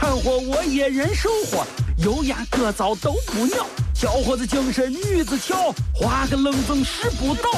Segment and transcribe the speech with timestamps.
[0.00, 1.62] 掺和我也人生活，
[1.98, 7.50] 油盐各糟都不尿，小伙子精神女子俏，画个冷风拾不到。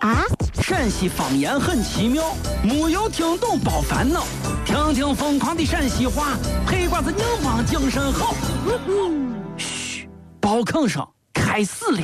[0.00, 0.24] 啊，
[0.62, 4.24] 陕西方言很奇妙，没有听懂别烦恼，
[4.64, 8.34] 听听疯狂的陕西话，黑瓜子硬邦精神好。
[9.58, 10.08] 嘘，
[10.40, 12.00] 包坑声开始了。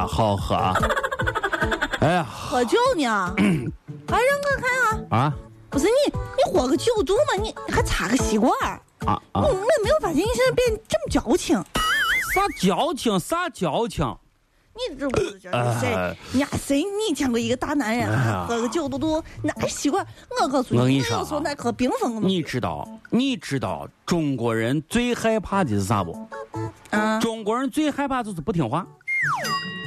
[0.00, 0.74] 呀，好喝啊。
[2.00, 3.34] 哎呀，喝酒呢？
[3.36, 5.18] 哎，让我看啊！
[5.18, 5.34] 啊
[5.68, 7.40] 不是你，你喝个酒肚嘛？
[7.40, 8.50] 你还插个吸管？
[9.06, 9.48] 啊啊我！
[9.48, 11.62] 我没有发现你现在变这么矫情。
[12.34, 13.20] 啥矫情？
[13.20, 14.16] 啥矫情？
[14.72, 16.40] 你这不是这谁你？
[16.40, 16.82] 呀谁？
[16.82, 18.08] 你见过一个大男人
[18.48, 20.04] 喝个酒肚肚拿个吸管？
[20.40, 22.20] 我告诉你，我跟你说那喝冰峰。
[22.26, 22.88] 你知道？
[23.10, 26.16] 你知道中国人最害怕的是啥不？
[26.90, 28.86] 啊，中国人最害怕就是不听话。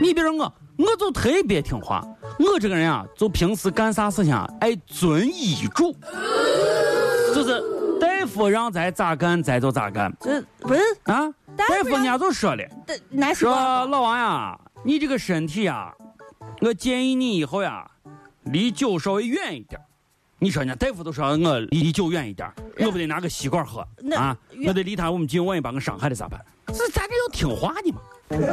[0.01, 2.03] 你比如我，我就特别听话。
[2.39, 5.95] 我这个人啊，就平时干啥事情啊，爱遵医嘱，
[7.33, 7.63] 就是
[7.99, 11.31] 大夫让咱咋干，咱就咋干这不是啊。
[11.55, 12.63] 大夫人家就说了，
[13.35, 13.51] 说。
[13.85, 15.94] 老王呀，你这个身体呀，
[16.59, 17.89] 我建议你以后呀，
[18.45, 19.79] 离酒稍微远一点。
[20.39, 24.35] 你说人家大夫都说我离酒远一点，我不得拿个吸管喝啊？
[24.65, 26.44] 我得离他我们近，万一把我伤害了咋办？
[26.73, 28.01] 是咱这要听话的嘛？
[28.33, 28.49] 哎呀，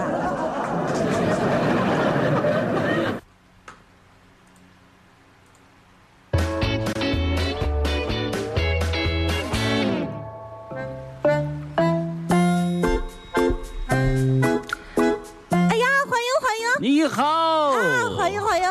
[16.06, 16.64] 欢迎欢迎。
[16.80, 17.49] 你好，
[18.30, 18.70] 啊，欢迎欢迎！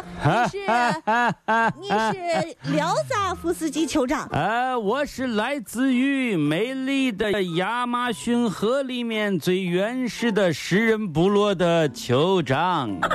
[1.82, 4.28] 你是你是廖萨夫斯基酋长。
[4.32, 12.90] 呃，我是来自于美丽的亚马逊河里面最原始的食人部落的酋长。
[13.02, 13.10] 啊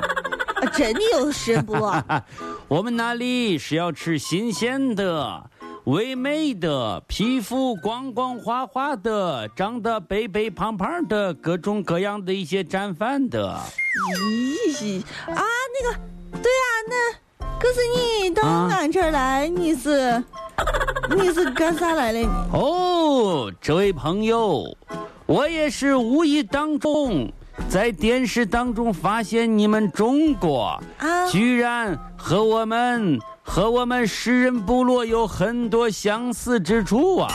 [0.73, 2.03] 真的有食人部落？
[2.69, 5.51] 我们那里是要吃新鲜的、
[5.85, 13.61] 唯美的、皮肤光光滑滑的、长得白白胖胖的、各种各样的一些战犯的。
[14.17, 15.99] 咦啊，那个，
[16.43, 20.23] 对啊，那可是你到啊俺这儿来，你是
[21.17, 22.27] 你是干啥来了你？
[22.53, 24.65] 哦，这位朋友，
[25.27, 27.33] 我也是无意当中
[27.69, 37.29] 在电视当中发现你们中国啊居然和我们和我们食人部落有很多相似之处啊！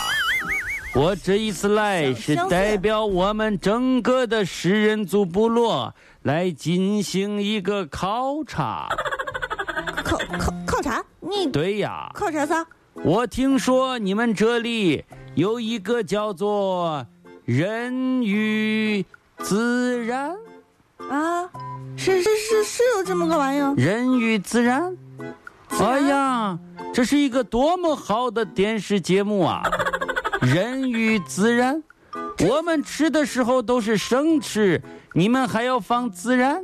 [0.96, 5.94] 我这一次来是代表我们整个的食人族部落
[6.24, 8.88] 来进行一个考察。
[10.04, 11.04] 考考考察？
[11.20, 12.66] 你对呀，考察啥？
[12.94, 17.06] 我听说你们这里有一个叫做
[17.46, 19.06] “人与
[19.38, 20.36] 自然
[21.10, 21.50] 啊？
[21.96, 23.74] 是是是是有这么个玩意儿”，？
[23.78, 24.98] 人与自然。
[25.80, 26.58] 哎呀，
[26.94, 29.62] 这是一个多么好的电视节目啊！
[30.42, 31.82] 人与自然，
[32.48, 34.82] 我们吃的时候都是生吃，
[35.14, 36.64] 你们还要放孜然。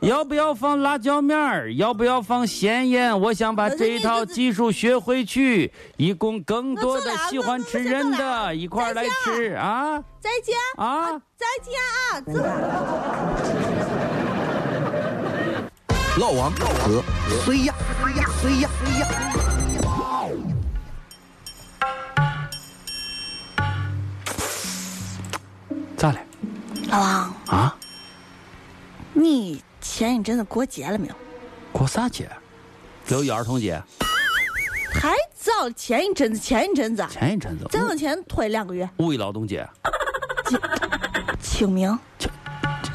[0.00, 1.70] 要不要放辣椒面儿？
[1.74, 3.20] 要不要放咸盐？
[3.20, 11.20] 我想把这一套技术学回去，以供更多的喜欢吃人的一块儿来吃啊再见啊！
[11.36, 12.22] 再见啊！
[16.16, 17.02] 这老王和
[17.44, 17.74] 谁呀？
[18.02, 18.24] 谁呀？
[18.40, 18.70] 谁呀？
[18.82, 19.06] 谁呀？
[26.00, 26.18] 咋了
[26.88, 27.76] 老王，啊？
[29.12, 31.14] 你前一阵子过节了没有？
[31.72, 32.26] 过啥节？
[33.08, 33.78] 六一儿童节？
[34.94, 37.66] 还早，前一阵子，前一阵子，前一阵子。
[37.70, 38.88] 再往前推两个月。
[38.96, 39.68] 五一劳动节。
[41.38, 41.98] 清明。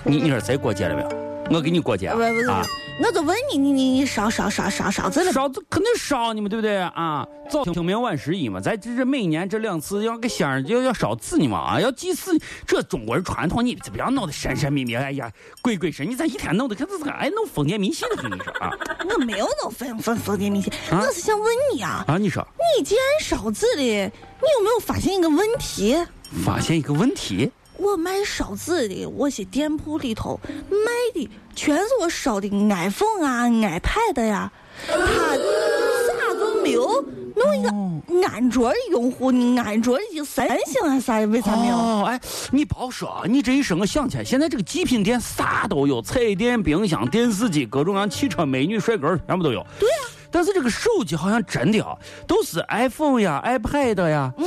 [0.03, 1.55] 你你说谁过节了没有？
[1.55, 2.15] 我给你过节啊！
[2.15, 2.51] 不不不，
[2.97, 5.33] 我就问你，你你你烧烧烧烧烧子了？
[5.33, 7.27] 烧子肯定烧你们对不对啊？
[7.49, 12.39] 早清明晚十一嘛，咱这这每年这两次要给先生要要烧纸呢嘛啊，要祭祀。
[12.65, 15.29] 这中国人传统，你不要弄得神神秘秘，哎呀
[15.61, 18.15] 鬼鬼神，你咋一天弄得跟这个哎弄封建迷信的？
[18.15, 18.71] 跟 你说啊，
[19.13, 25.97] 我没有弄封封封建迷信，我是想问你啊啊，你说你既然烧纸的，你有没有发现一个问题？
[26.45, 27.51] 发现一个问题？
[27.95, 30.37] 我卖烧纸的，我些店铺里头
[30.69, 34.51] 卖的全是我烧的 iPhone 啊、iPad 呀，
[34.85, 37.01] 他啥都没有
[37.37, 39.61] 弄一个安卓的用户呢？
[39.61, 41.75] 安卓的三星啊啥的为啥没有？
[41.77, 42.19] 哦，哎，
[42.51, 49.65] 你别说，你这一说，我想起来，现在这个极品店啥都有，彩电、冰箱、电视机，各种各样汽车、美女、帅哥全部都有。
[49.79, 49.95] 对呀。
[50.29, 51.95] 但是这个手机好像真的啊，
[52.27, 54.33] 都是 iPhone 呀、iPad 呀。
[54.37, 54.45] 嗯。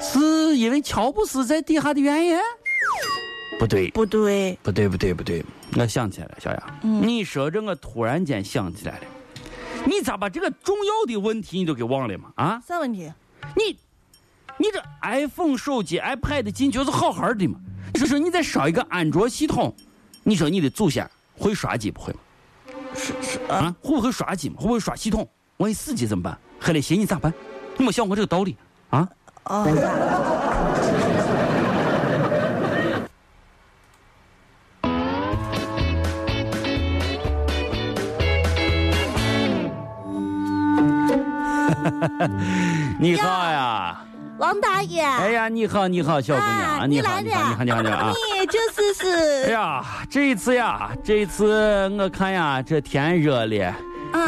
[0.00, 2.36] 是因为乔布斯在底下的原因？
[3.58, 5.44] 不对，不对，不对，不对，不对！
[5.76, 9.04] 我想起来了，小杨，你说这我突然间想起来了，
[9.86, 12.30] 你咋把这个重要的问题你都给忘了嘛？
[12.36, 12.62] 啊？
[12.66, 13.10] 啥问题？
[13.56, 13.78] 你，
[14.58, 17.58] 你这 iPhone 手机、iPad 进去是好好的嘛？
[17.92, 19.74] 你说说你再烧一个安卓系统，
[20.22, 22.18] 你说你的祖先会刷机不会吗？
[22.94, 24.56] 是是啊，会不会刷机嘛？
[24.58, 25.28] 会不会刷系统？
[25.56, 26.38] 万一死机怎么办？
[26.60, 27.32] 黑了心你咋办？
[27.76, 28.56] 你没想过这个道理
[28.90, 29.08] 啊？
[29.44, 31.13] 哦。
[43.04, 44.02] 你好呀，
[44.38, 45.02] 王大爷。
[45.02, 48.12] 哎呀，你好，你好，小姑娘，你好，你好，你好，你好，你好啊！
[48.40, 49.44] 你这是是？
[49.44, 53.74] 哎呀，这一次呀，这一次我看呀，这天热了，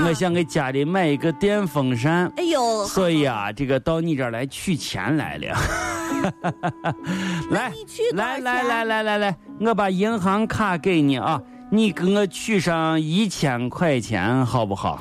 [0.07, 2.31] 我想给家里买一个电风扇。
[2.37, 5.57] 哎呦，所以啊，这个到你这儿来取钱来了。
[7.51, 7.73] 来，
[8.13, 11.41] 来，来，来，来，来，来，我把银行卡给你啊，
[11.71, 15.01] 你给我取上一千块钱，好不好？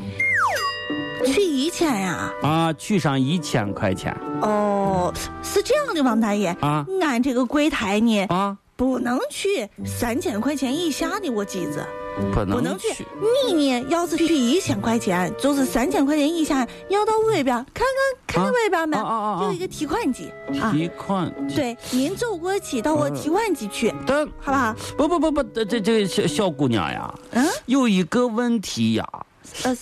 [1.25, 2.31] 取一千呀！
[2.41, 4.15] 啊，取上一千块钱。
[4.41, 5.13] 哦，
[5.43, 11.85] 是这样的，王大爷啊，俺这个柜台呢啊，不能取三千块钱以下的我机子，
[12.33, 13.05] 不能取。
[13.47, 17.85] 你呢，要是取一千块钱，就是三千块钱以下，要到外边看
[18.27, 18.97] 看，看看外边没，
[19.45, 20.29] 有一个提款机。
[20.71, 21.55] 提款机。
[21.55, 24.75] 对，您走过去到我提款机去，等，好不好？
[24.97, 29.07] 不不不不，这这小小姑娘呀，嗯，有一个问题呀。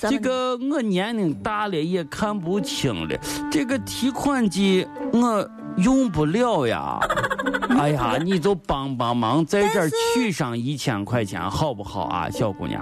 [0.10, 3.18] 这个我年龄大了也看不清了，
[3.52, 7.00] 这个提款机我用不了呀。
[7.80, 12.82] 哎呀，你就帮帮忙，在这儿取上一千块钱好不好啊，小姑娘？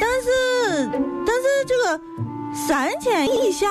[0.00, 0.88] 但是
[1.26, 2.00] 但是这个
[2.54, 3.66] 三千以下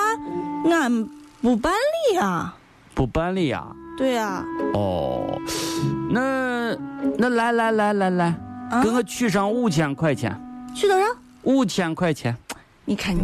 [0.70, 1.08] 俺
[1.40, 1.72] 不办
[2.10, 2.52] 理呀。
[2.94, 3.66] 不办理呀？
[3.96, 4.44] 对呀。
[4.74, 5.40] 哦，
[6.10, 6.74] 那
[7.16, 8.34] 那来来来来来，
[8.82, 10.36] 给我取上五千块钱。
[10.74, 11.06] 取多少？
[11.48, 12.36] 五千块钱，
[12.84, 13.22] 你看你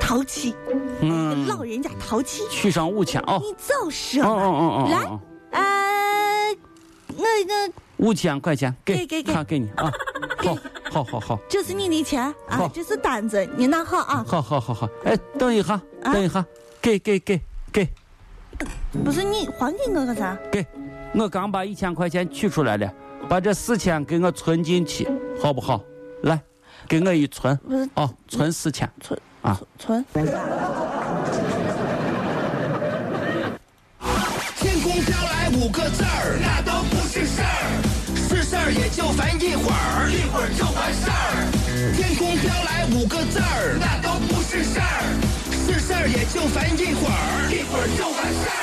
[0.00, 0.54] 淘气，
[1.02, 5.20] 嗯，老人家淘气，取上五千哦，你早说嘛，哦哦哦哦，
[5.52, 6.56] 来，呃，
[7.18, 9.92] 那个五千块钱给给给，卡给你啊，
[10.42, 10.56] 好，
[10.90, 16.42] 好，好，好，这是你的钱啊，这是单子，你拿好啊，好好好好，哎，等一下，等一下，
[16.80, 17.38] 给给给
[17.70, 17.86] 给，
[19.04, 20.34] 不是你还给我个啥？
[20.50, 20.64] 给，
[21.12, 22.90] 我刚把一千块钱取出来了，
[23.28, 25.06] 把这四千给我存进去，
[25.38, 25.78] 好不好？
[26.22, 26.40] 来。
[26.88, 30.04] 给我一存，不是哦，存四千，存啊，存。
[34.58, 37.82] 天空飘来五个字儿，那都不是事儿，
[38.28, 41.12] 是事儿也就烦一会儿，一会儿就完事儿。
[41.96, 44.84] 天空飘来五个字儿，那都不是事儿，
[45.66, 48.55] 是事儿也就烦一会儿，一会儿就完事儿。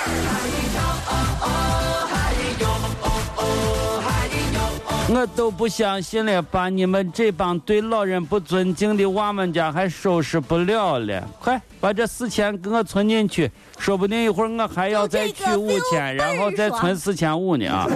[5.16, 11.24] 我都不相信了，把你们这帮对老人不尊敬的娃们家还收拾不了了！
[11.40, 17.88] 快把这四千给我存进去，说不定一会儿我还要再取五千，然后再存四千五呢啊！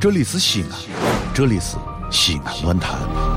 [0.00, 0.70] 这里是西安，
[1.34, 1.76] 这里是
[2.10, 3.27] 西安论坛。